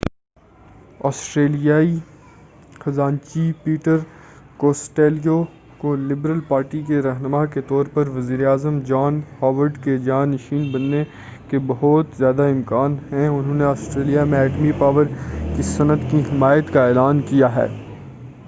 آسٹریلیائی 0.99 1.97
خزانچی 2.81 3.51
Peter 3.63 3.97
Costello 4.59 5.35
کو 5.79 5.93
Liberal 5.97 6.39
Party 6.47 6.81
کے 6.83 7.01
رہنما 7.01 7.43
کے 7.53 7.61
طور 7.67 7.85
پر 7.93 8.07
وزیر 8.15 8.45
اعظم 8.47 8.79
جان 8.87 9.19
ہاورڈ 9.41 9.77
کے 9.83 9.97
جاں 10.05 10.25
نشیں 10.27 10.63
بننے 10.73 11.03
کے 11.49 11.59
بہت 11.67 12.17
زیادہ 12.17 12.49
امکان 12.49 12.97
ہیں 13.11 13.27
انہوں 13.27 13.55
نے 13.55 13.63
آسٹریلیا 13.65 14.23
میں 14.25 14.39
ایٹمی 14.39 14.71
پاور 14.79 15.05
کی 15.55 15.63
صنعت 15.67 16.09
کی 16.09 16.21
حمایت 16.31 16.73
کا 16.73 16.87
اعلان 16.87 17.21
کیا 17.29 17.55
ہے 17.55 17.67